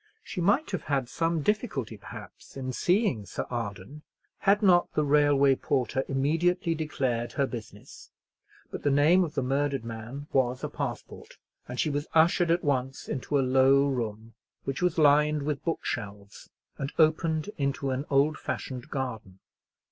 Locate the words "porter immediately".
5.53-6.73